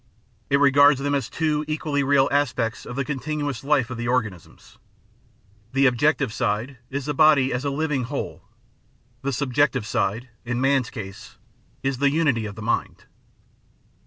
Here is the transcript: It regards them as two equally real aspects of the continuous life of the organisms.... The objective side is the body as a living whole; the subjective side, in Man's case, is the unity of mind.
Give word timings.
It 0.49 0.57
regards 0.59 0.99
them 0.99 1.13
as 1.13 1.29
two 1.29 1.63
equally 1.67 2.01
real 2.01 2.27
aspects 2.31 2.87
of 2.87 2.95
the 2.95 3.05
continuous 3.05 3.63
life 3.63 3.91
of 3.91 3.99
the 3.99 4.07
organisms.... 4.07 4.79
The 5.73 5.85
objective 5.85 6.33
side 6.33 6.79
is 6.89 7.05
the 7.05 7.13
body 7.13 7.53
as 7.53 7.65
a 7.65 7.69
living 7.69 8.05
whole; 8.05 8.41
the 9.21 9.31
subjective 9.31 9.85
side, 9.85 10.29
in 10.43 10.59
Man's 10.59 10.89
case, 10.89 11.37
is 11.83 11.99
the 11.99 12.09
unity 12.09 12.47
of 12.47 12.57
mind. 12.59 13.03